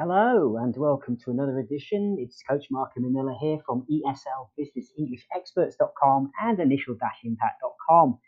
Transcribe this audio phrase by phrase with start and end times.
[0.00, 2.18] Hello and welcome to another edition.
[2.20, 8.18] It's Coach Mark Manila here from ESLBusinessEnglishExperts.com and Initial-Impact.com.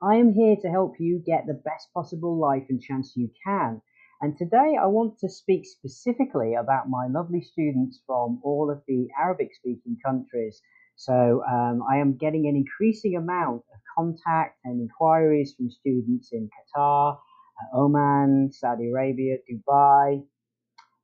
[0.00, 3.82] I am here to help you get the best possible life and chance you can.
[4.20, 9.08] And today I want to speak specifically about my lovely students from all of the
[9.20, 10.62] Arabic speaking countries.
[10.94, 16.48] So um, I am getting an increasing amount of contact and inquiries from students in
[16.48, 20.22] Qatar, uh, Oman, Saudi Arabia, Dubai,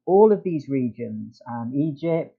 [0.07, 2.39] all of these regions, um, Egypt,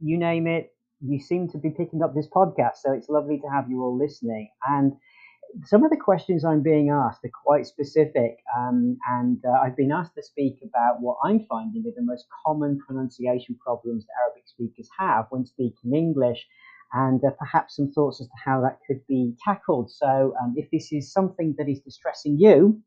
[0.00, 2.76] you name it, you seem to be picking up this podcast.
[2.82, 4.50] So it's lovely to have you all listening.
[4.68, 4.94] And
[5.64, 8.38] some of the questions I'm being asked are quite specific.
[8.56, 12.26] Um, and uh, I've been asked to speak about what I'm finding are the most
[12.46, 16.46] common pronunciation problems that Arabic speakers have when speaking English.
[16.94, 19.90] And uh, perhaps some thoughts as to how that could be tackled.
[19.90, 22.82] So, um, if this is something that is distressing you,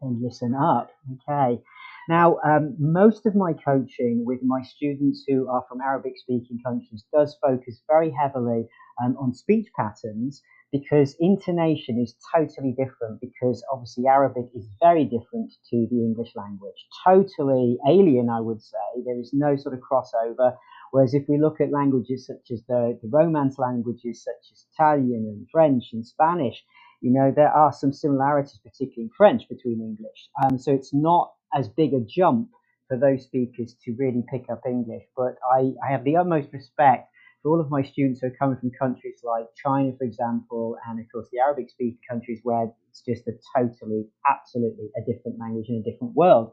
[0.00, 0.90] then listen up.
[1.28, 1.60] Okay.
[2.08, 7.04] Now, um, most of my coaching with my students who are from Arabic speaking countries
[7.12, 8.68] does focus very heavily
[9.02, 15.52] um, on speech patterns because intonation is totally different because obviously Arabic is very different
[15.70, 16.86] to the English language.
[17.04, 19.02] Totally alien, I would say.
[19.04, 20.56] There is no sort of crossover.
[20.92, 25.24] Whereas if we look at languages such as the, the Romance languages, such as Italian
[25.26, 26.64] and French and Spanish,
[27.00, 30.30] you know, there are some similarities, particularly in French, between English.
[30.44, 32.50] Um, so it's not as big a jump
[32.88, 35.02] for those speakers to really pick up English.
[35.16, 37.08] But I, I have the utmost respect
[37.42, 41.00] for all of my students who are coming from countries like China, for example, and
[41.00, 45.66] of course the Arabic speaking countries where it's just a totally, absolutely a different language
[45.68, 46.52] in a different world.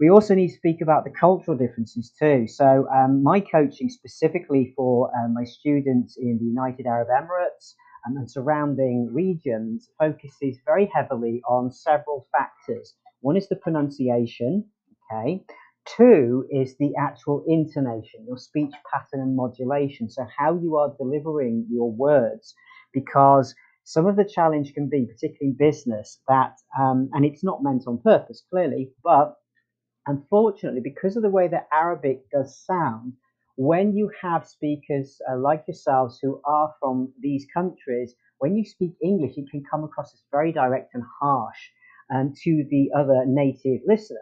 [0.00, 2.48] We also need to speak about the cultural differences too.
[2.48, 7.74] So, um, my coaching specifically for um, my students in the United Arab Emirates
[8.06, 12.94] um, and surrounding regions focuses very heavily on several factors.
[13.24, 14.66] One is the pronunciation,
[15.10, 15.42] okay.
[15.86, 20.10] Two is the actual intonation, your speech pattern and modulation.
[20.10, 22.54] So, how you are delivering your words,
[22.92, 27.62] because some of the challenge can be, particularly in business, that, um, and it's not
[27.62, 29.36] meant on purpose, clearly, but
[30.06, 33.14] unfortunately, because of the way that Arabic does sound,
[33.56, 38.92] when you have speakers uh, like yourselves who are from these countries, when you speak
[39.02, 41.70] English, it can come across as very direct and harsh
[42.12, 44.18] um, to the other native listener.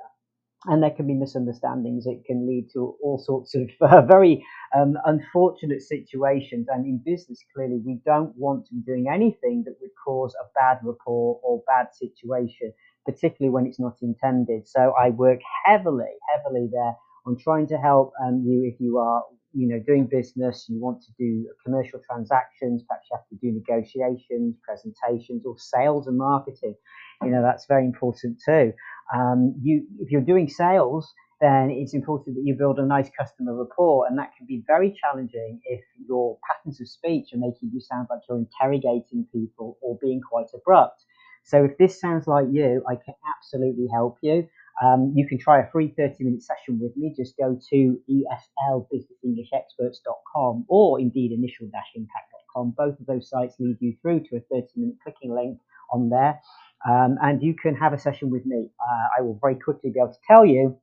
[0.67, 2.07] And there can be misunderstandings.
[2.07, 4.45] It can lead to all sorts of uh, very
[4.77, 6.69] um, unfortunate situations.
[6.71, 10.47] And in business, clearly, we don't want to be doing anything that would cause a
[10.55, 12.73] bad rapport or bad situation,
[13.05, 14.69] particularly when it's not intended.
[14.69, 16.95] So I work heavily, heavily there
[17.27, 21.03] on trying to help um, you if you are you know doing business you want
[21.03, 26.75] to do commercial transactions perhaps you have to do negotiations presentations or sales and marketing
[27.23, 28.73] you know that's very important too.
[29.15, 33.55] Um, you if you're doing sales, then it's important that you build a nice customer
[33.55, 37.81] rapport, and that can be very challenging if your patterns of speech are making you
[37.81, 41.05] sound like you're interrogating people or being quite abrupt.
[41.45, 44.49] So if this sounds like you, I can absolutely help you.
[44.83, 47.15] Um, you can try a free 30 minute session with me.
[47.17, 52.75] Just go to eslbusinessenglishexperts.com or indeed initial impact.com.
[52.77, 55.59] Both of those sites lead you through to a 30 minute clicking link
[55.93, 56.41] on there.
[56.89, 58.71] Um, and you can have a session with me.
[58.81, 60.77] Uh, I will very quickly be able to tell you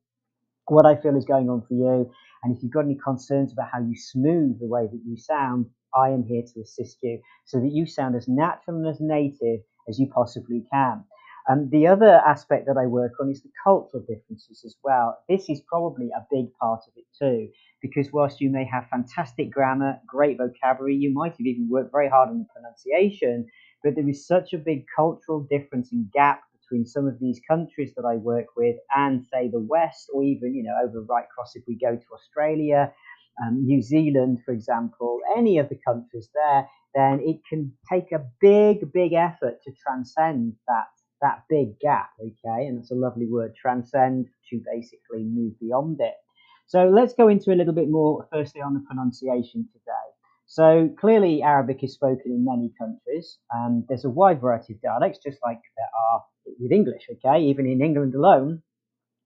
[0.68, 2.12] what I feel is going on for you.
[2.44, 5.66] And if you've got any concerns about how you smooth the way that you sound,
[5.96, 9.62] I am here to assist you so that you sound as natural and as native
[9.90, 11.04] as you possibly can.
[11.50, 15.18] Um, the other aspect that I work on is the cultural differences as well.
[15.28, 17.50] This is probably a big part of it too,
[17.82, 22.08] because whilst you may have fantastic grammar, great vocabulary, you might have even worked very
[22.08, 23.48] hard on the pronunciation,
[23.84, 27.94] but there is such a big cultural difference and gap between some of these countries
[27.96, 31.56] that I work with and, say, the West, or even, you know, over right across
[31.56, 32.94] if we go to Australia,
[33.42, 38.24] um, New Zealand, for example, any of the countries there, then it can take a
[38.40, 40.90] big, big effort to transcend that
[41.22, 42.12] that big gap.
[42.20, 46.16] Okay, and that's a lovely word, transcend, to basically move beyond it.
[46.68, 50.10] So let's go into a little bit more, firstly, on the pronunciation today.
[50.46, 53.38] So clearly, Arabic is spoken in many countries.
[53.54, 56.24] Um, there's a wide variety of dialects, just like there are
[56.60, 57.08] with English.
[57.12, 58.62] Okay, even in England alone,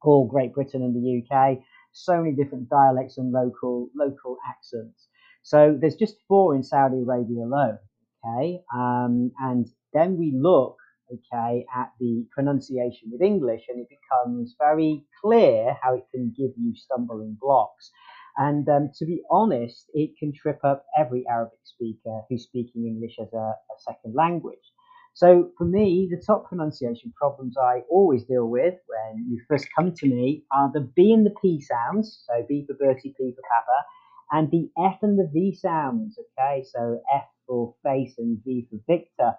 [0.01, 1.59] or Great Britain and the UK,
[1.93, 5.07] so many different dialects and local local accents.
[5.43, 7.77] So there's just four in Saudi Arabia alone.
[8.25, 10.77] Okay, um, and then we look
[11.11, 16.51] okay at the pronunciation with English, and it becomes very clear how it can give
[16.57, 17.91] you stumbling blocks.
[18.37, 23.17] And um, to be honest, it can trip up every Arabic speaker who's speaking English
[23.21, 24.73] as a, a second language.
[25.15, 29.93] So for me, the top pronunciation problems I always deal with when you first come
[29.93, 32.23] to me are the B and the P sounds.
[32.27, 33.85] So B for Bertie, P for Papa,
[34.31, 36.17] and the F and the V sounds.
[36.17, 39.35] Okay, so F for face and V for Victor.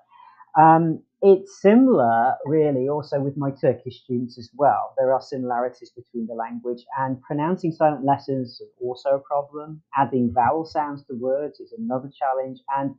[0.56, 4.94] Um, it's similar, really, also with my Turkish students as well.
[4.98, 9.82] There are similarities between the language, and pronouncing silent letters is also a problem.
[9.96, 12.94] Adding vowel sounds to words is another challenge, and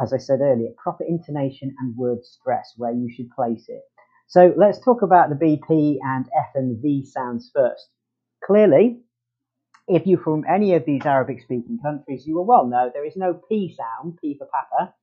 [0.00, 3.82] as I said earlier, proper intonation and word stress, where you should place it.
[4.28, 7.88] So let's talk about the BP and F and V sounds first.
[8.44, 9.00] Clearly,
[9.88, 13.16] if you're from any of these Arabic speaking countries, you will well know there is
[13.16, 14.94] no P sound, P for Papa,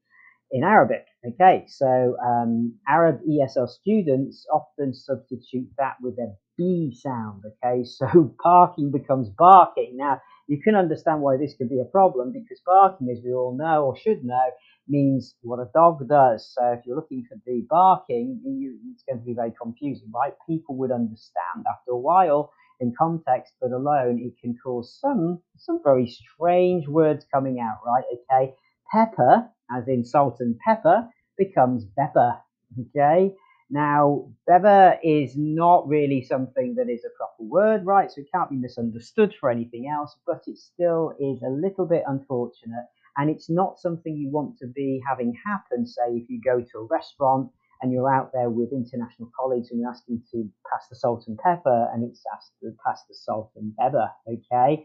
[0.55, 1.05] in Arabic.
[1.27, 7.43] Okay, so um, Arab ESL students often substitute that with a B sound.
[7.45, 9.97] Okay, so parking becomes barking.
[9.97, 13.57] Now, you can understand why this could be a problem because barking, as we all
[13.57, 14.49] know or should know,
[14.87, 16.53] means what a dog does.
[16.53, 20.33] So if you're looking for the barking, you, it's going to be very confusing, right?
[20.47, 22.49] People would understand after a while
[22.79, 28.03] in context, but alone it can cause some some very strange words coming out, right?
[28.13, 28.53] Okay,
[28.89, 31.07] pepper, as in salt and pepper,
[31.37, 32.35] becomes pepper.
[32.79, 33.33] Okay.
[33.69, 38.11] Now, Beba is not really something that is a proper word, right?
[38.11, 42.03] So it can't be misunderstood for anything else, but it still is a little bit
[42.05, 42.85] unfortunate
[43.17, 45.85] and it's not something you want to be having happen.
[45.85, 47.49] Say, if you go to a restaurant
[47.81, 51.37] and you're out there with international colleagues and you're asking to pass the salt and
[51.37, 54.09] pepper, and it's asked to pass the salt and pepper.
[54.27, 54.83] Okay.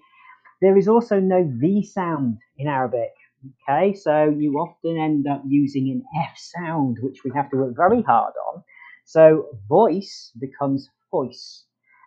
[0.62, 3.12] There is also no V sound in Arabic.
[3.46, 7.76] Okay, so you often end up using an F sound, which we have to work
[7.76, 8.62] very hard on.
[9.06, 11.64] So voice becomes voice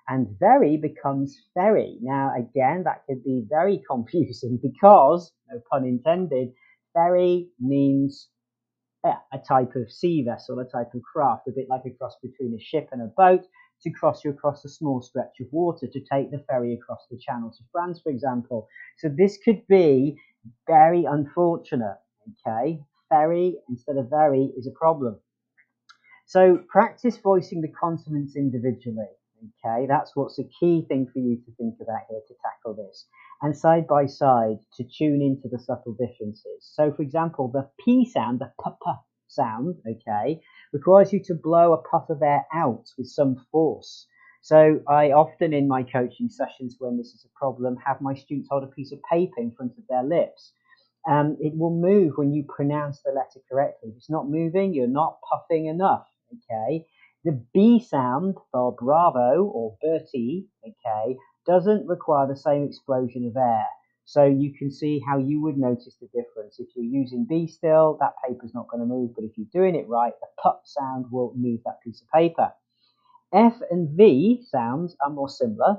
[0.07, 1.97] and very becomes ferry.
[2.01, 6.49] Now, again, that could be very confusing because, no pun intended,
[6.93, 8.29] ferry means
[9.05, 12.15] eh, a type of sea vessel, a type of craft, a bit like a cross
[12.21, 13.45] between a ship and a boat
[13.83, 17.17] to cross you across a small stretch of water to take the ferry across the
[17.17, 18.67] channel to France, for example.
[18.97, 20.17] So this could be
[20.67, 21.97] very unfortunate.
[22.47, 25.19] Okay, ferry instead of very is a problem.
[26.25, 29.11] So practice voicing the consonants individually.
[29.65, 33.07] Okay, that's what's a key thing for you to think about here to tackle this.
[33.41, 36.61] And side by side to tune into the subtle differences.
[36.61, 38.91] So, for example, the P sound, the p p
[39.33, 40.41] sound, okay,
[40.71, 44.07] requires you to blow a puff of air out with some force.
[44.41, 48.49] So, I often in my coaching sessions, when this is a problem, have my students
[48.51, 50.51] hold a piece of paper in front of their lips.
[51.07, 53.89] Um, it will move when you pronounce the letter correctly.
[53.89, 56.85] If it's not moving, you're not puffing enough, okay?
[57.25, 63.65] The B sound for Bravo or Bertie, okay, doesn't require the same explosion of air.
[64.05, 66.59] So you can see how you would notice the difference.
[66.59, 69.75] If you're using B still, that paper's not going to move, but if you're doing
[69.75, 72.51] it right, the pup sound will move that piece of paper.
[73.33, 75.77] F and V sounds are more similar,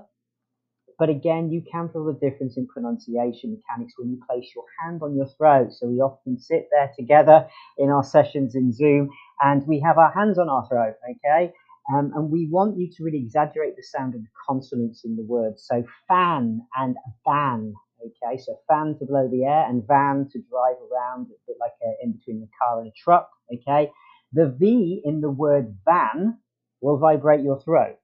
[0.98, 5.02] but again, you can feel the difference in pronunciation mechanics when you place your hand
[5.02, 5.72] on your throat.
[5.72, 7.48] So we often sit there together
[7.78, 9.10] in our sessions in Zoom
[9.42, 11.52] and we have our hands on our throat, okay?
[11.92, 15.24] Um, and we want you to really exaggerate the sound of the consonants in the
[15.24, 15.58] word.
[15.58, 18.38] So fan and ban, okay?
[18.38, 22.04] So fan to blow the air and van to drive around, a bit like a,
[22.04, 23.90] in between a car and a truck, okay?
[24.32, 26.38] The V in the word van
[26.80, 27.96] will vibrate your throat,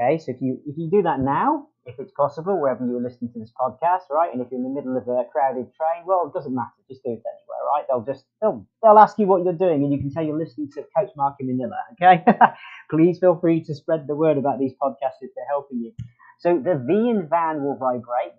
[0.00, 0.18] okay?
[0.18, 3.40] So if you if you do that now, if it's possible, wherever you're listening to
[3.40, 4.32] this podcast, right?
[4.32, 6.70] And if you're in the middle of a crowded train, well, it doesn't matter.
[6.88, 7.84] Just do it anywhere, right?
[7.88, 10.70] They'll just they'll they'll ask you what you're doing, and you can tell you're listening
[10.74, 11.76] to Coach Mark in Manila.
[11.94, 12.24] Okay,
[12.90, 15.92] please feel free to spread the word about these podcasts if they're helping you.
[16.38, 18.34] So the V in van will vibrate.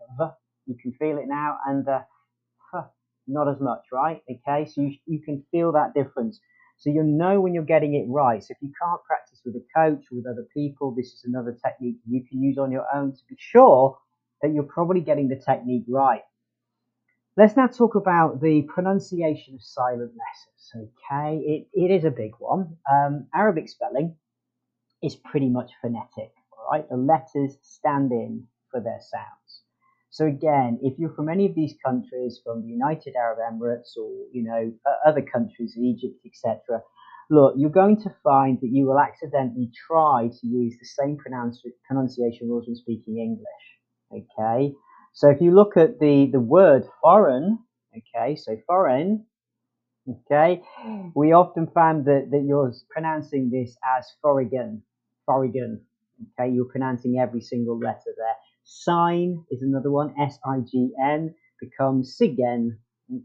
[0.65, 2.01] You can feel it now, and uh,
[3.27, 4.22] not as much, right?
[4.29, 6.39] Okay, so you you can feel that difference.
[6.77, 8.43] So you'll know when you're getting it right.
[8.43, 11.98] So if you can't practice with a coach with other people, this is another technique
[12.08, 13.98] you can use on your own to be sure
[14.41, 16.24] that you're probably getting the technique right.
[17.38, 20.89] Let's now talk about the pronunciation of silent letters.
[21.12, 22.77] Okay, it, it is a big one.
[22.91, 24.15] Um, Arabic spelling
[25.01, 26.32] is pretty much phonetic.
[26.51, 29.43] All right, the letters stand in for their sound.
[30.13, 34.12] So again, if you're from any of these countries, from the United Arab Emirates or
[34.32, 34.72] you know
[35.03, 36.84] other countries, Egypt, etc.,
[37.32, 42.48] look, you're going to find that you will accidentally try to use the same pronunciation
[42.48, 43.65] rules when speaking English.
[44.12, 44.75] Okay,
[45.13, 47.58] so if you look at the the word foreign,
[47.98, 49.25] okay, so foreign,
[50.08, 50.62] okay,
[51.15, 54.84] we often find that that you're pronouncing this as foreign,
[55.25, 55.82] foreign.
[56.39, 58.38] Okay, you're pronouncing every single letter there.
[58.63, 60.13] Sign is another one.
[60.20, 62.77] S I G N becomes Siggen.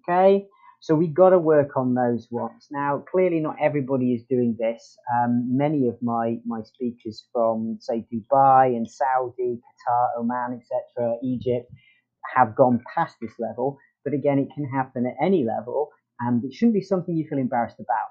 [0.08, 0.46] Okay.
[0.80, 2.68] So we got to work on those ones.
[2.70, 4.96] Now, clearly, not everybody is doing this.
[5.12, 11.70] Um, many of my my speakers from say Dubai and Saudi, Qatar, Oman, etc., Egypt,
[12.34, 13.78] have gone past this level.
[14.04, 15.90] But again, it can happen at any level,
[16.20, 18.10] and it shouldn't be something you feel embarrassed about.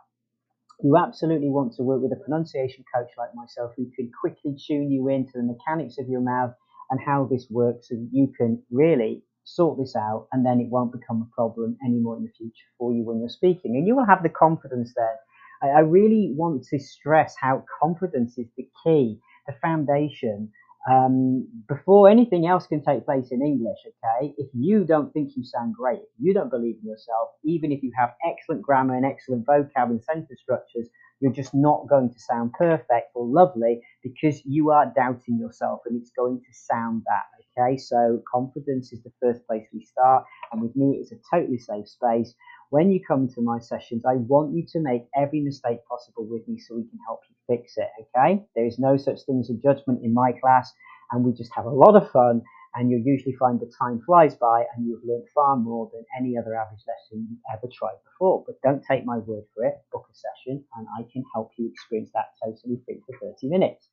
[0.84, 4.92] You absolutely want to work with a pronunciation coach like myself who can quickly tune
[4.92, 6.54] you into the mechanics of your mouth
[6.90, 10.70] and how this works so that you can really sort this out, and then it
[10.70, 13.76] won't become a problem anymore in the future for you when you're speaking.
[13.76, 15.16] And you will have the confidence there.
[15.64, 20.52] I, I really want to stress how confidence is the key, the foundation.
[20.90, 25.44] Um, before anything else can take place in English, okay, if you don't think you
[25.44, 29.06] sound great, if you don't believe in yourself, even if you have excellent grammar and
[29.06, 30.88] excellent vocab and sentence structures,
[31.20, 36.00] you're just not going to sound perfect or lovely because you are doubting yourself and
[36.00, 37.26] it's going to sound that.
[37.60, 41.58] Okay, so confidence is the first place we start, and with me, it's a totally
[41.58, 42.36] safe space.
[42.70, 46.48] When you come to my sessions, I want you to make every mistake possible with
[46.48, 47.90] me so we can help you fix it.
[48.02, 50.72] Okay, there is no such thing as a judgment in my class,
[51.12, 52.42] and we just have a lot of fun
[52.78, 56.38] and you'll usually find the time flies by and you've learned far more than any
[56.38, 58.44] other average lesson you've ever tried before.
[58.46, 61.70] But don't take my word for it, book a session and I can help you
[61.72, 63.90] experience that totally free for 30 minutes.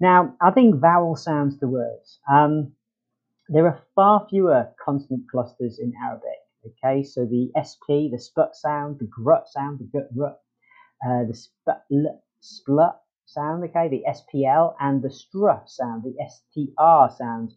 [0.00, 2.18] Now, I think vowel sounds to words.
[2.30, 2.72] Um,
[3.48, 6.38] there are far fewer consonant clusters in Arabic.
[6.64, 10.40] Okay, so the SP, the sput sound, the grut sound, the gut rut,
[11.04, 12.04] uh, the spl,
[12.40, 12.96] splut
[13.26, 17.52] sound, okay, the SPL, and the str sound, the STR sound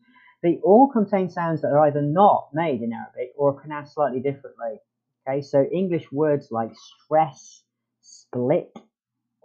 [0.45, 4.19] they all contain sounds that are either not made in Arabic or are pronounced slightly
[4.19, 4.79] differently.
[5.27, 7.63] Okay, so English words like stress,
[8.01, 8.77] split,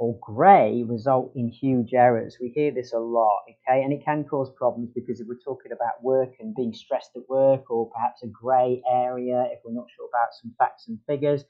[0.00, 2.38] or grey result in huge errors.
[2.40, 5.72] We hear this a lot, okay, and it can cause problems because if we're talking
[5.72, 9.88] about work and being stressed at work, or perhaps a grey area if we're not
[9.94, 11.44] sure about some facts and figures,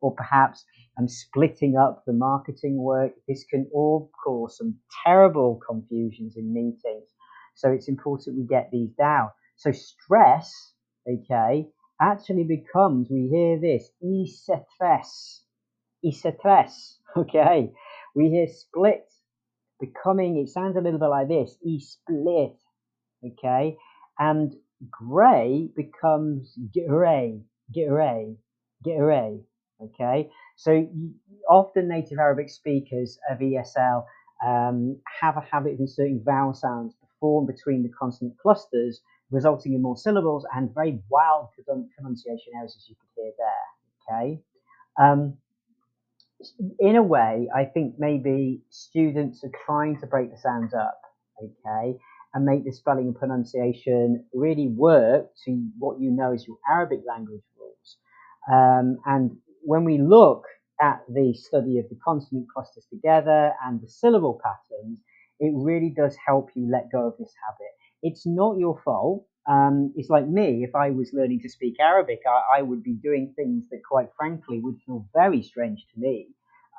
[0.00, 0.64] or perhaps
[0.96, 7.10] I'm splitting up the marketing work, this can all cause some terrible confusions in meetings.
[7.56, 9.30] So it's important we get these down.
[9.56, 10.54] So stress,
[11.10, 11.66] okay,
[12.00, 15.40] actually becomes, we hear this, isetres,
[16.04, 17.72] isetres, okay.
[18.16, 19.08] We hear split
[19.80, 22.56] becoming, it sounds a little bit like this, e-split,
[23.24, 23.76] okay.
[24.18, 24.54] And
[24.90, 27.42] grey becomes grey,
[27.74, 28.36] grey,
[28.82, 29.40] grey,
[29.82, 30.30] okay.
[30.56, 30.88] So
[31.48, 34.04] often native Arabic speakers of ESL
[34.46, 39.82] um, have a habit of inserting vowel sounds form between the consonant clusters, resulting in
[39.82, 41.48] more syllables and very wild
[41.96, 44.20] pronunciation errors, as you could hear there.
[44.20, 44.42] Okay.
[44.98, 45.38] Um,
[46.78, 51.00] in a way, I think maybe students are trying to break the sounds up,
[51.42, 51.98] okay,
[52.34, 57.00] and make the spelling and pronunciation really work to what you know as your Arabic
[57.08, 57.96] language rules.
[58.52, 60.44] Um, and when we look
[60.80, 65.00] at the study of the consonant clusters together and the syllable patterns,
[65.40, 67.72] it really does help you let go of this habit.
[68.02, 69.26] It's not your fault.
[69.48, 72.94] Um, it's like me, if I was learning to speak Arabic, I, I, would be
[72.94, 76.28] doing things that, quite frankly, would feel very strange to me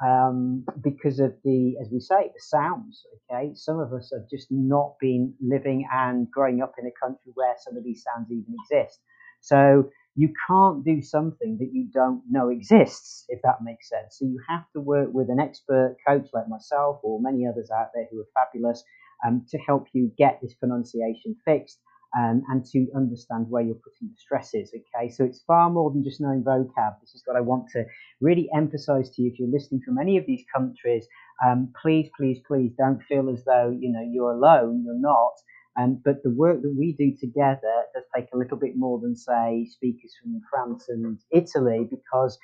[0.05, 3.05] um, because of the, as we say, the sounds.
[3.31, 7.31] Okay, some of us have just not been living and growing up in a country
[7.35, 8.99] where some of these sounds even exist.
[9.39, 14.17] So you can't do something that you don't know exists, if that makes sense.
[14.17, 17.91] So you have to work with an expert coach like myself or many others out
[17.93, 18.83] there who are fabulous
[19.25, 21.79] um, to help you get this pronunciation fixed
[22.17, 24.71] um, and to understand where you're putting the stresses.
[24.73, 26.99] Okay, so it's far more than just knowing vocab.
[27.01, 27.85] This is what I want to
[28.21, 29.31] really emphasize to you.
[29.31, 31.05] If you're listening from any of these countries,
[31.45, 34.83] um, please, please, please don't feel as though you know you're alone.
[34.85, 35.33] You're not.
[35.79, 39.15] Um, but the work that we do together does take a little bit more than,
[39.15, 42.39] say, speakers from France and Italy, because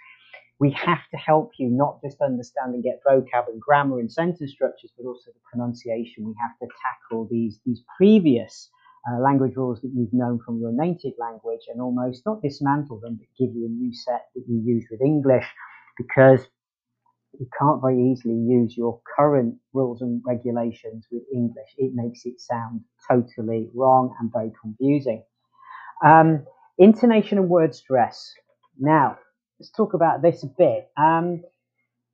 [0.59, 4.51] we have to help you not just understand and get vocab and grammar and sentence
[4.51, 6.25] structures, but also the pronunciation.
[6.25, 8.69] We have to tackle these, these previous
[9.09, 13.15] uh, language rules that you've known from your native language and almost not dismantle them,
[13.19, 15.45] but give you a new set that you use with English
[15.97, 16.47] because
[17.39, 21.75] you can't very easily use your current rules and regulations with English.
[21.77, 25.23] It makes it sound totally wrong and very confusing.
[26.05, 26.45] Um,
[26.77, 28.33] intonation and word stress.
[28.79, 29.17] Now,
[29.59, 30.89] let's talk about this a bit.
[30.97, 31.43] Um,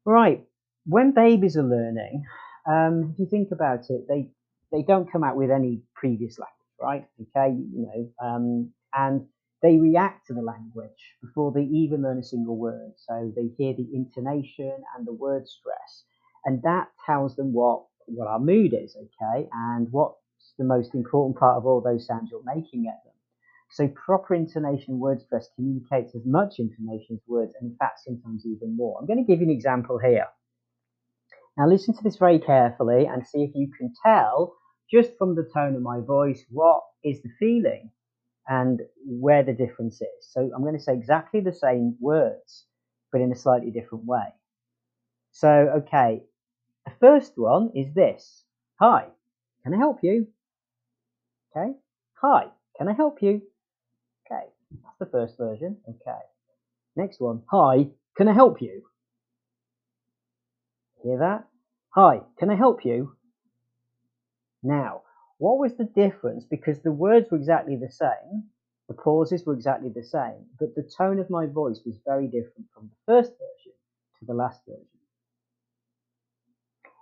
[0.05, 0.45] right,
[0.85, 2.23] when babies are learning,
[2.69, 4.29] um, if you think about it, they
[4.71, 7.05] they don't come out with any previous language, right?
[7.21, 9.25] Okay, you know, um, and
[9.63, 12.93] they react to the language before they even learn a single word.
[12.97, 16.05] So they hear the intonation and the word stress,
[16.45, 21.37] and that tells them what what our mood is, okay, and what's the most important
[21.37, 23.13] part of all those sounds you're making at them.
[23.71, 28.45] So proper intonation word stress communicates as much information as words, and in fact sometimes
[28.45, 28.97] even more.
[28.99, 30.25] I'm going to give you an example here.
[31.57, 34.55] Now listen to this very carefully and see if you can tell
[34.91, 37.91] just from the tone of my voice what is the feeling
[38.47, 40.27] and where the difference is.
[40.31, 42.65] So I'm going to say exactly the same words,
[43.11, 44.33] but in a slightly different way.
[45.31, 46.23] So, okay,
[46.85, 48.43] the first one is this.
[48.79, 49.05] Hi,
[49.63, 50.27] can I help you?
[51.55, 51.73] Okay.
[52.21, 53.41] Hi, can I help you?
[54.25, 54.45] Okay,
[54.83, 55.77] that's the first version.
[55.87, 56.19] Okay.
[56.95, 57.43] Next one.
[57.51, 58.83] Hi, can I help you?
[61.03, 61.47] Hear that?
[61.91, 63.15] Hi, can I help you?
[64.63, 65.03] Now,
[65.37, 66.45] what was the difference?
[66.45, 68.49] Because the words were exactly the same,
[68.87, 72.67] the pauses were exactly the same, but the tone of my voice was very different
[72.73, 73.73] from the first version
[74.19, 74.85] to the last version.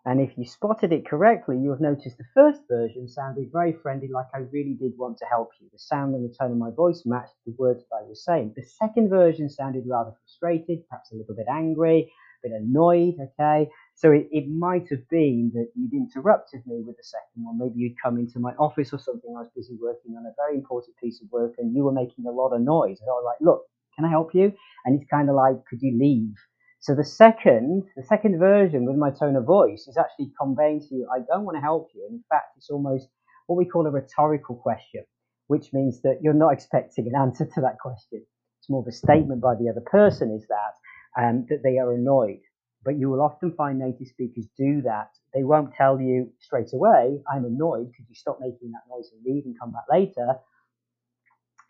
[0.06, 4.08] And if you spotted it correctly, you have noticed the first version sounded very friendly,
[4.08, 5.68] like I really did want to help you.
[5.74, 8.54] The sound and the tone of my voice matched the words that I was saying.
[8.56, 12.10] The second version sounded rather frustrated, perhaps a little bit angry,
[12.44, 13.70] a bit annoyed, okay?
[13.98, 17.58] So it, it might have been that you'd interrupted me with the second one.
[17.58, 19.34] Maybe you'd come into my office or something.
[19.36, 22.28] I was busy working on a very important piece of work and you were making
[22.28, 23.02] a lot of noise.
[23.02, 23.64] And I was like, look,
[23.96, 24.54] can I help you?
[24.86, 26.36] And it's kind of like, could you leave?
[26.80, 30.96] So the second, the second version with my tone of voice is actually conveying to
[30.96, 32.06] you, I don't want to help you.
[32.08, 33.10] And in fact, it's almost
[33.48, 35.06] what we call a rhetorical question,
[35.48, 38.24] which means that you're not expecting an answer to that question.
[38.60, 40.76] It's more of a statement by the other person is that,
[41.22, 42.42] um, that they are annoyed.
[42.88, 45.10] But you will often find native speakers do that.
[45.34, 49.22] They won't tell you straight away, I'm annoyed, could you stop making that noise and
[49.26, 50.40] leave and come back later?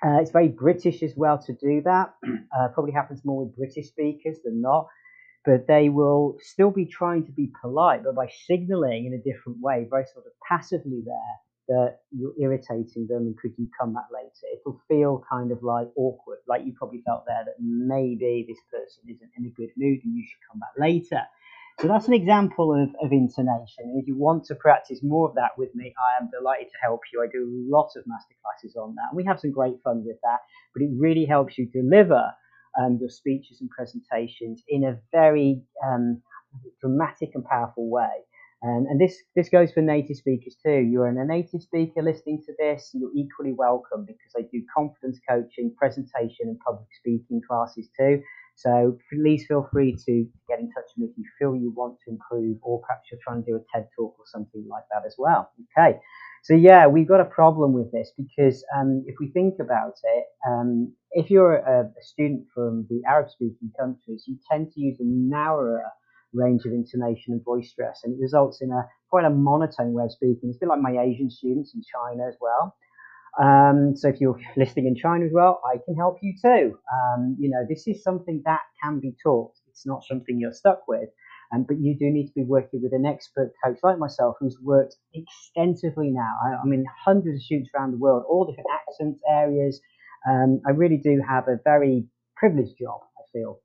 [0.05, 2.13] Uh, it's very British as well to do that.
[2.55, 4.87] Uh, probably happens more with British speakers than not.
[5.43, 9.59] But they will still be trying to be polite, but by signaling in a different
[9.59, 11.35] way, very sort of passively there,
[11.67, 14.47] that you're irritating them and could you come back later?
[14.53, 19.03] It'll feel kind of like awkward, like you probably felt there that maybe this person
[19.09, 21.21] isn't in a good mood and you should come back later.
[21.79, 23.85] So that's an example of, of intonation.
[23.85, 26.77] And if you want to practice more of that with me, I am delighted to
[26.81, 27.21] help you.
[27.21, 29.09] I do lots of masterclasses on that.
[29.11, 30.39] And we have some great fun with that,
[30.73, 32.31] but it really helps you deliver
[32.81, 36.21] um, your speeches and presentations in a very um,
[36.81, 38.09] dramatic and powerful way.
[38.63, 40.79] Um, and this, this goes for native speakers too.
[40.79, 45.75] You're a native speaker listening to this, you're equally welcome because I do confidence coaching,
[45.77, 48.21] presentation, and public speaking classes too.
[48.55, 51.97] So please feel free to get in touch with me if you feel you want
[52.05, 55.05] to improve, or perhaps you're trying to do a TED talk or something like that
[55.05, 55.51] as well.
[55.77, 55.99] Okay.
[56.41, 60.25] So yeah, we've got a problem with this because um, if we think about it,
[60.47, 65.05] um, if you're a, a, student from the Arab-speaking countries, you tend to use a
[65.05, 65.83] narrower
[66.33, 70.05] range of intonation and voice stress, and it results in a quite a monotone way
[70.05, 70.49] of speaking.
[70.49, 72.75] It's a bit like my Asian students in China as well.
[73.39, 76.77] Um, so if you're listening in China as well, I can help you too.
[76.91, 79.53] Um, you know, this is something that can be taught.
[79.69, 81.09] It's not something you're stuck with.
[81.53, 84.57] Um, but you do need to be working with an expert coach like myself who's
[84.61, 86.35] worked extensively now.
[86.43, 89.79] I, I mean, hundreds of students around the world, all different accents, areas.
[90.29, 93.59] Um, I really do have a very privileged job, I feel,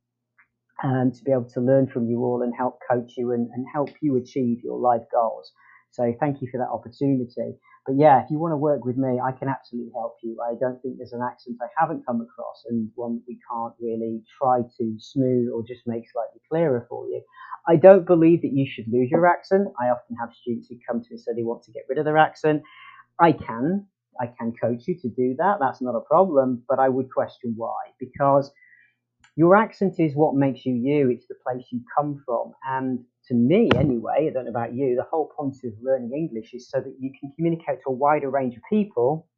[0.83, 3.67] um, to be able to learn from you all and help coach you and, and
[3.73, 5.53] help you achieve your life goals.
[5.91, 7.59] So thank you for that opportunity.
[7.87, 10.39] But yeah, if you want to work with me, I can absolutely help you.
[10.41, 13.75] I don't think there's an accent I haven't come across and one that we can't
[13.81, 17.23] really try to smooth or just make slightly clearer for you.
[17.69, 19.69] I don't believe that you should lose your accent.
[19.81, 21.99] I often have students who come to me and say they want to get rid
[21.99, 22.63] of their accent.
[23.21, 23.87] I can.
[24.21, 25.59] I can coach you to do that.
[25.61, 26.63] That's not a problem.
[26.69, 27.81] But I would question why.
[28.01, 28.51] Because
[29.37, 31.11] your accent is what makes you you.
[31.11, 32.53] It's the place you come from.
[32.67, 36.53] And to me, anyway, I don't know about you, the whole point of learning English
[36.53, 39.29] is so that you can communicate to a wider range of people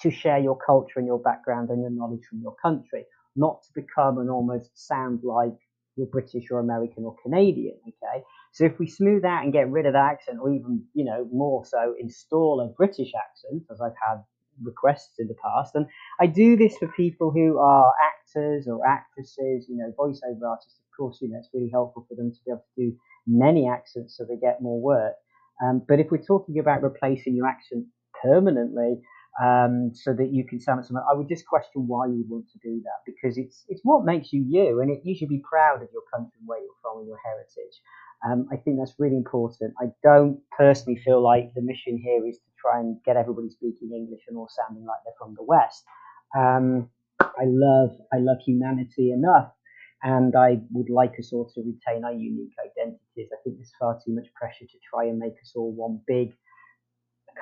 [0.00, 3.04] to share your culture and your background and your knowledge from your country,
[3.36, 5.56] not to become and almost sound like
[5.96, 7.76] you're British or American or Canadian.
[7.82, 11.04] Okay, so if we smooth out and get rid of that accent, or even you
[11.04, 14.22] know more so install a British accent, as I've had
[14.62, 15.86] requests in the past, and
[16.20, 20.78] I do this for people who are actors or actresses, you know, voiceover artists.
[20.78, 23.68] Of course, you know it's really helpful for them to be able to do many
[23.68, 25.14] accents so they get more work.
[25.62, 27.86] Um, but if we're talking about replacing your accent
[28.22, 29.00] permanently,
[29.42, 31.04] um, so that you can sound something.
[31.08, 34.04] I would just question why you would want to do that because it's it's what
[34.04, 36.80] makes you you, and it, you should be proud of your country and where you're
[36.82, 37.78] from and your heritage.
[38.26, 39.74] Um, I think that's really important.
[39.80, 43.90] I don't personally feel like the mission here is to try and get everybody speaking
[43.94, 45.84] English and all sounding like they're from the West.
[46.36, 49.52] Um, I love I love humanity enough,
[50.02, 53.30] and I would like us all to retain our unique identities.
[53.32, 56.32] I think there's far too much pressure to try and make us all one big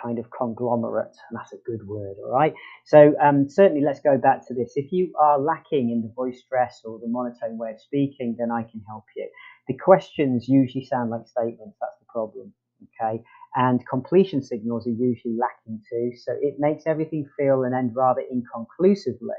[0.02, 2.54] kind of conglomerate, and that's a good word, all right?
[2.84, 4.74] So um, certainly let's go back to this.
[4.76, 8.50] If you are lacking in the voice stress or the monotone way of speaking, then
[8.50, 9.28] I can help you.
[9.68, 12.52] The questions usually sound like statements, that's the problem,
[13.00, 13.22] okay?
[13.56, 18.22] And completion signals are usually lacking too, so it makes everything feel and end rather
[18.30, 19.34] inconclusively.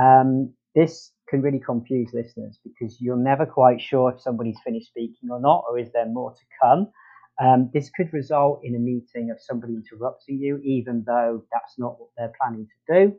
[0.00, 5.30] Um, this can really confuse listeners because you're never quite sure if somebody's finished speaking
[5.30, 6.88] or not, or is there more to come.
[7.40, 11.98] Um, this could result in a meeting of somebody interrupting you, even though that's not
[11.98, 13.16] what they're planning to do.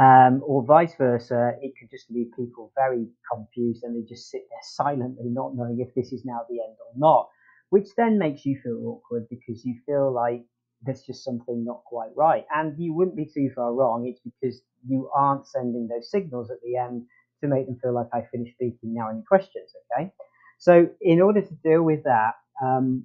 [0.00, 4.46] Um, or vice versa, it could just leave people very confused and they just sit
[4.48, 7.28] there silently, not knowing if this is now the end or not,
[7.68, 10.42] which then makes you feel awkward because you feel like
[10.82, 12.46] there's just something not quite right.
[12.54, 14.06] And you wouldn't be too far wrong.
[14.06, 17.04] It's because you aren't sending those signals at the end
[17.42, 18.94] to make them feel like I finished speaking.
[18.94, 19.70] Now, any questions?
[19.98, 20.10] Okay.
[20.58, 23.04] So, in order to deal with that, um,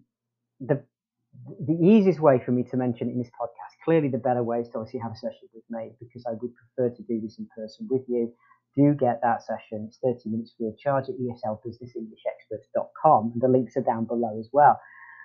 [0.62, 0.84] the
[1.66, 4.70] the easiest way for me to mention in this podcast, clearly the better way is
[4.70, 7.48] to obviously have a session with me because I would prefer to do this in
[7.56, 8.34] person with you.
[8.76, 9.86] Do get that session.
[9.88, 14.50] It's 30 minutes free of charge at eslbusinessenglishexperts.com and the links are down below as
[14.52, 14.80] well.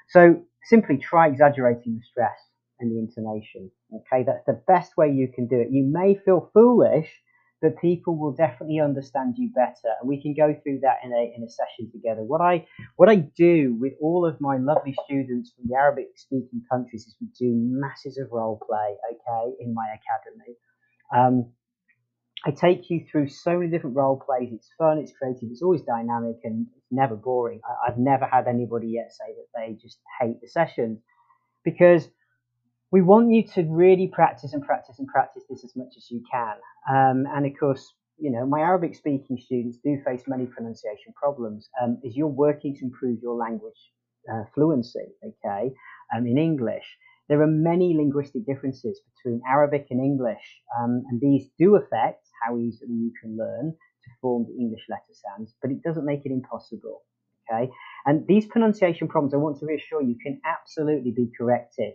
[0.08, 2.38] So simply try exaggerating the stress
[2.78, 3.70] and the intonation.
[3.94, 5.70] Okay, that's the best way you can do it.
[5.70, 7.20] You may feel foolish
[7.62, 9.94] but people will definitely understand you better.
[10.00, 12.22] And we can go through that in a, in a session together.
[12.22, 16.62] What I, what I do with all of my lovely students from the Arabic speaking
[16.70, 20.56] countries is we do masses of role play, okay, in my academy.
[21.14, 21.52] Um,
[22.46, 24.48] I take you through so many different role plays.
[24.52, 27.60] It's fun, it's creative, it's always dynamic, and it's never boring.
[27.68, 31.00] I, I've never had anybody yet say that they just hate the sessions
[31.64, 32.08] because
[32.92, 36.22] we want you to really practice and practice and practice this as much as you
[36.30, 36.56] can.
[36.90, 41.68] Um, and of course, you know, my Arabic speaking students do face many pronunciation problems
[41.82, 43.92] um, as you're working to improve your language
[44.30, 45.72] uh, fluency, okay,
[46.14, 46.84] um, in English.
[47.28, 52.58] There are many linguistic differences between Arabic and English, um, and these do affect how
[52.58, 56.32] easily you can learn to form the English letter sounds, but it doesn't make it
[56.32, 57.02] impossible,
[57.50, 57.70] okay?
[58.04, 61.92] And these pronunciation problems, I want to reassure you, can absolutely be corrected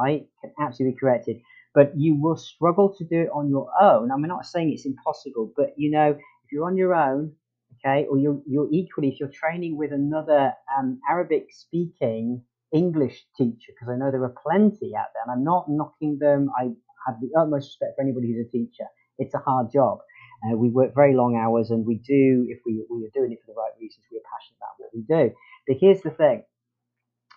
[0.00, 1.36] right, can absolutely be corrected.
[1.74, 4.10] But you will struggle to do it on your own.
[4.10, 7.32] I'm not saying it's impossible, but you know, if you're on your own,
[7.78, 13.72] okay, or you're, you're equally, if you're training with another um, Arabic speaking English teacher,
[13.72, 16.50] because I know there are plenty out there, and I'm not knocking them.
[16.58, 16.70] I
[17.06, 18.84] have the utmost respect for anybody who's a teacher.
[19.18, 19.98] It's a hard job.
[20.44, 23.38] Uh, we work very long hours, and we do, if we, we are doing it
[23.44, 25.34] for the right reasons, we are passionate about what we do.
[25.66, 26.44] But here's the thing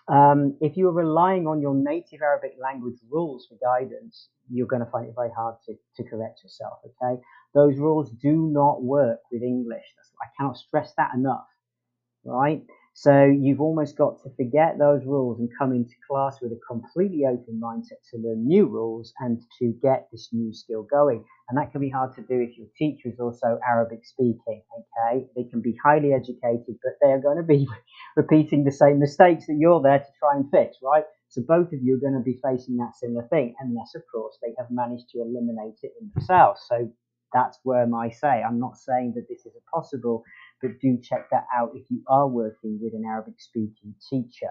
[0.08, 4.90] um, if you're relying on your native Arabic language rules for guidance, you're going to
[4.90, 6.78] find it very hard to, to correct yourself.
[6.84, 7.20] Okay,
[7.54, 9.84] those rules do not work with English.
[10.22, 11.46] I cannot stress that enough.
[12.24, 12.62] Right?
[13.00, 17.26] So you've almost got to forget those rules and come into class with a completely
[17.26, 21.24] open mindset to learn new rules and to get this new skill going.
[21.48, 24.64] And that can be hard to do if your teacher is also Arabic speaking.
[24.74, 27.68] Okay, they can be highly educated, but they are going to be
[28.16, 31.04] repeating the same mistakes that you're there to try and fix, right?
[31.28, 34.38] So both of you are going to be facing that similar thing, unless, of course,
[34.42, 36.62] they have managed to eliminate it in themselves.
[36.68, 36.90] So
[37.32, 40.22] that's where I say I'm not saying that this is impossible,
[40.62, 44.50] but do check that out if you are working with an Arabic speaking teacher.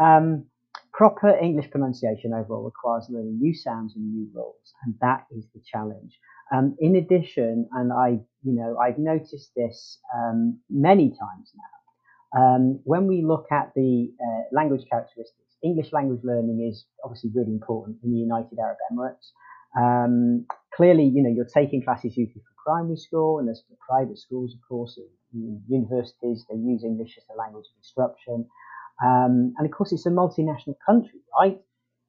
[0.00, 0.46] Um,
[0.92, 5.60] proper English pronunciation overall requires learning new sounds and new rules, and that is the
[5.64, 6.18] challenge.
[6.52, 12.40] Um, in addition, and I, you know, I've noticed this um, many times now.
[12.40, 17.52] Um, when we look at the uh, language characteristics, English language learning is obviously really
[17.52, 19.32] important in the United Arab Emirates.
[19.76, 24.18] Um, clearly, you know, you're taking classes usually for primary school, and there's the private
[24.18, 24.98] schools, of course,
[25.32, 26.44] universities.
[26.48, 28.46] They use English as a language of instruction,
[29.04, 31.58] um, and of course, it's a multinational country, right?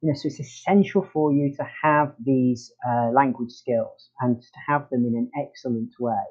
[0.01, 4.59] You know, so it's essential for you to have these uh, language skills and to
[4.67, 6.23] have them in an excellent way.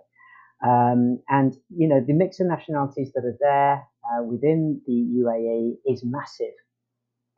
[0.66, 5.76] Um, and you know, the mix of nationalities that are there uh, within the UAE
[5.86, 6.54] is massive.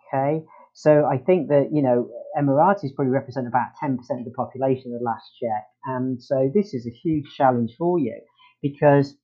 [0.09, 2.09] Okay, so I think that, you know,
[2.39, 5.67] Emiratis probably represent about 10% of the population at the last check.
[5.85, 8.19] And so this is a huge challenge for you
[8.63, 9.17] because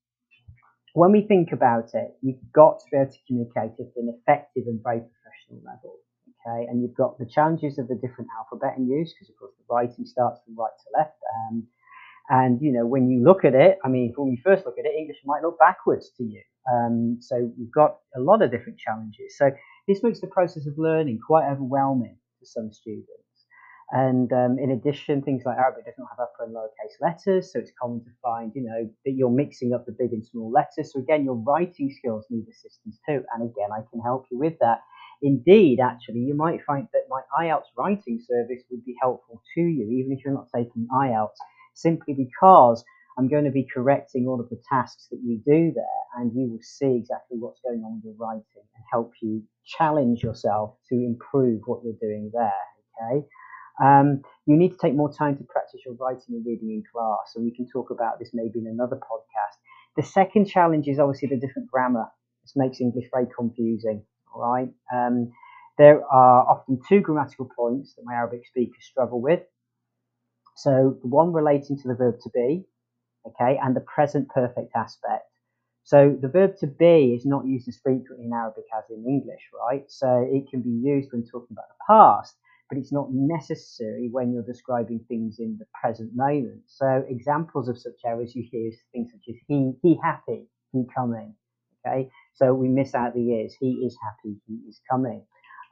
[0.96, 4.64] when we think about it, you've got to be able to communicate at an effective
[4.66, 6.00] and very professional level.
[6.40, 9.52] Okay, and you've got the challenges of the different alphabet in use because, of course,
[9.58, 11.20] the writing starts from right to left.
[11.36, 11.66] Um,
[12.30, 14.86] and you know, when you look at it, I mean, when you first look at
[14.86, 16.40] it, English might look backwards to you.
[16.72, 19.36] Um, so you've got a lot of different challenges.
[19.36, 19.50] So
[19.86, 23.25] this makes the process of learning quite overwhelming for some students.
[23.92, 27.60] And um, in addition, things like Arabic does not have upper and lowercase letters, so
[27.60, 30.92] it's common to find, you know, that you're mixing up the big and small letters.
[30.92, 33.22] So again, your writing skills need assistance too.
[33.32, 34.80] And again, I can help you with that.
[35.22, 39.88] Indeed, actually, you might find that my IELTS writing service would be helpful to you,
[39.88, 41.38] even if you're not taking IELTS,
[41.74, 42.84] simply because
[43.16, 46.50] I'm going to be correcting all of the tasks that you do there, and you
[46.50, 50.96] will see exactly what's going on with your writing and help you challenge yourself to
[50.96, 52.52] improve what you're doing there.
[53.00, 53.26] Okay.
[53.82, 57.32] Um, you need to take more time to practice your writing and reading in class,
[57.34, 59.56] and we can talk about this maybe in another podcast.
[59.96, 62.06] The second challenge is obviously the different grammar.
[62.42, 64.04] This makes English very confusing.
[64.34, 64.68] All right.
[64.92, 65.32] Um,
[65.78, 69.40] there are often two grammatical points that my Arabic speakers struggle with.
[70.56, 72.64] So the one relating to the verb to be,
[73.26, 75.30] okay, and the present perfect aspect.
[75.84, 79.50] So the verb to be is not used as frequently in Arabic as in English,
[79.52, 79.84] right?
[79.88, 82.34] So it can be used when talking about the past,
[82.68, 86.62] but it's not necessary when you're describing things in the present moment.
[86.66, 90.84] So examples of such errors you hear is things such as he, he happy, he
[90.94, 91.34] coming.
[91.86, 93.54] Okay, so we miss out the is.
[93.60, 95.24] He is happy, he is coming.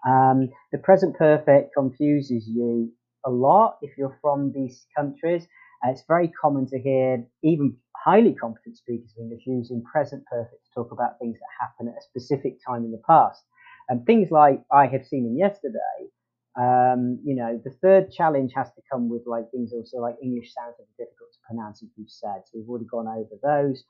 [0.07, 2.92] Um, the present perfect confuses you
[3.26, 5.46] a lot if you're from these countries.
[5.85, 10.62] Uh, it's very common to hear even highly competent speakers of English using present perfect
[10.64, 13.42] to talk about things that happen at a specific time in the past.
[13.88, 16.09] And things like I have seen him yesterday
[16.56, 20.52] um, you know, the third challenge has to come with like things also like English
[20.54, 22.42] sounds that are difficult to pronounce, as you've said.
[22.46, 23.84] So we've already gone over those.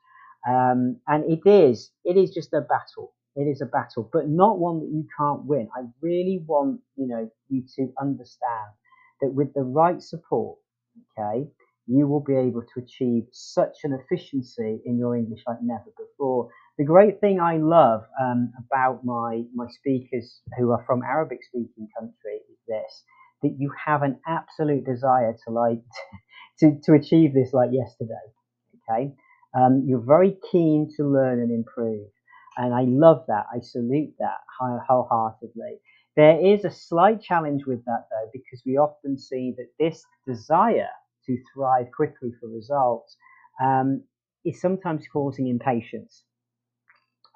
[0.47, 3.13] Um, and it is, it is just a battle.
[3.35, 5.67] It is a battle, but not one that you can't win.
[5.75, 8.71] I really want, you know, you to understand
[9.21, 10.57] that with the right support,
[11.17, 11.47] okay,
[11.87, 16.49] you will be able to achieve such an efficiency in your English like never before.
[16.77, 21.87] The great thing I love um, about my, my speakers who are from Arabic speaking
[21.97, 23.03] country is this,
[23.43, 25.81] that you have an absolute desire to like,
[26.59, 28.13] to, to achieve this like yesterday.
[28.89, 29.13] Okay.
[29.57, 32.07] Um, you're very keen to learn and improve.
[32.57, 33.45] And I love that.
[33.53, 35.79] I salute that wholeheartedly.
[36.15, 40.89] There is a slight challenge with that though, because we often see that this desire
[41.25, 43.17] to thrive quickly for results
[43.61, 44.03] um,
[44.45, 46.23] is sometimes causing impatience.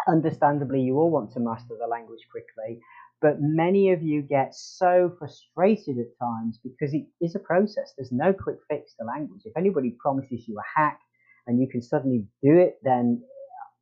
[0.08, 2.80] Understandably, you all want to master the language quickly,
[3.22, 7.94] but many of you get so frustrated at times because it is a process.
[7.98, 9.42] There's no quick fix to language.
[9.46, 11.00] If anybody promises you a hack
[11.48, 13.22] and you can suddenly do it, then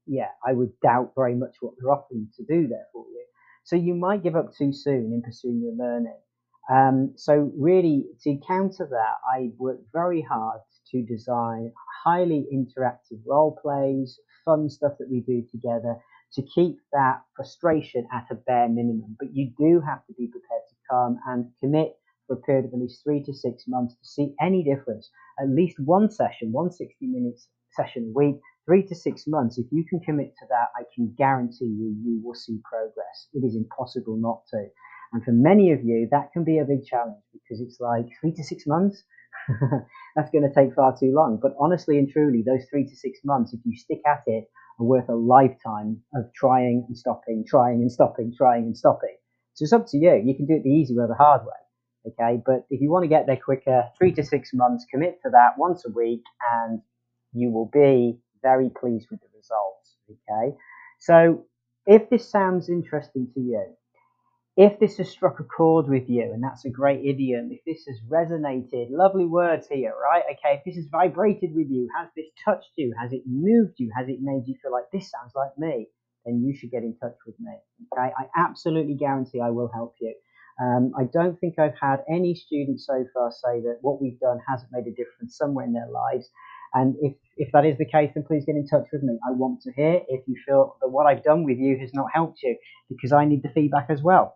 [0.07, 3.25] yeah, I would doubt very much what they're offering to do there for you.
[3.63, 6.17] So you might give up too soon in pursuing your learning.
[6.71, 11.71] Um, so really, to counter that, I worked very hard to design
[12.03, 15.97] highly interactive role plays, fun stuff that we do together
[16.33, 19.15] to keep that frustration at a bare minimum.
[19.19, 21.95] But you do have to be prepared to come and commit
[22.27, 25.09] for a period of at least three to six months to see any difference.
[25.39, 28.35] At least one session, one 60 minutes session a week,
[28.65, 29.57] three to six months.
[29.57, 33.27] If you can commit to that, I can guarantee you, you will see progress.
[33.33, 34.67] It is impossible not to.
[35.13, 38.33] And for many of you, that can be a big challenge because it's like three
[38.33, 39.03] to six months.
[40.15, 41.39] That's going to take far too long.
[41.41, 44.85] But honestly and truly, those three to six months, if you stick at it, are
[44.85, 49.15] worth a lifetime of trying and stopping, trying and stopping, trying and stopping.
[49.53, 50.21] So it's up to you.
[50.23, 52.11] You can do it the easy way or the hard way.
[52.11, 52.41] Okay.
[52.45, 55.57] But if you want to get there quicker, three to six months, commit to that
[55.57, 56.81] once a week and
[57.33, 59.95] you will be very pleased with the results.
[60.09, 60.55] Okay.
[60.99, 61.45] So
[61.85, 63.65] if this sounds interesting to you,
[64.57, 67.85] if this has struck a chord with you, and that's a great idiom, if this
[67.85, 70.23] has resonated, lovely words here, right?
[70.31, 72.91] Okay, if this has vibrated with you, has this touched you?
[72.99, 73.91] Has it moved you?
[73.95, 75.85] Has it made you feel like this sounds like me?
[76.25, 77.53] Then you should get in touch with me.
[77.93, 80.15] Okay, I absolutely guarantee I will help you.
[80.59, 84.39] Um, I don't think I've had any students so far say that what we've done
[84.49, 86.31] hasn't made a difference somewhere in their lives.
[86.73, 89.19] And if, if that is the case, then please get in touch with me.
[89.23, 92.07] I want to hear if you feel that what I've done with you has not
[92.11, 92.57] helped you
[92.89, 94.33] because I need the feedback as well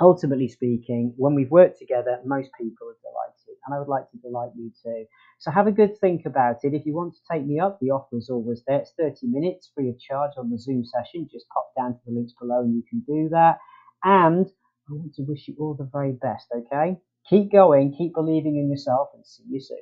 [0.00, 4.16] ultimately speaking, when we've worked together, most people are delighted, and I would like to
[4.18, 5.06] delight you too.
[5.38, 6.74] So have a good think about it.
[6.74, 8.78] If you want to take me up, the offer is always there.
[8.78, 11.28] It's 30 minutes free of charge on the Zoom session.
[11.30, 13.58] Just pop down to the links below and you can do that.
[14.04, 14.46] And
[14.88, 16.98] I want to wish you all the very best, okay?
[17.28, 19.78] Keep going, keep believing in yourself, and see you soon.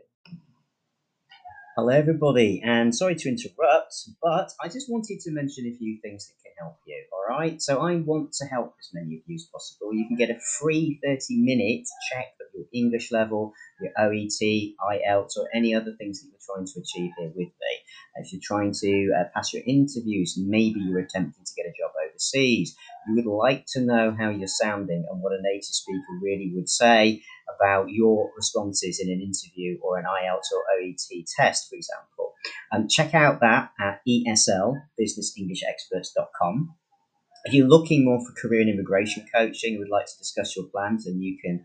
[1.76, 6.26] Hello, everybody, and sorry to interrupt, but I just wanted to mention a few things
[6.26, 7.00] that can help you.
[7.12, 9.94] All right, so I want to help as many of you as possible.
[9.94, 15.36] You can get a free 30 minute check of your English level, your OET, IELTS,
[15.38, 17.74] or any other things that you're trying to achieve here with me.
[18.16, 21.92] If you're trying to uh, pass your interviews, maybe you're attempting to get a job
[22.04, 22.74] overseas,
[23.06, 26.68] you would like to know how you're sounding and what a native speaker really would
[26.68, 27.22] say
[27.56, 32.34] about your responses in an interview or an IELTS or OET test, for example.
[32.72, 36.74] Um, check out that at eslbusinessenglishexperts.com.
[37.44, 41.06] If you're looking more for career and immigration coaching, would like to discuss your plans,
[41.06, 41.64] then you can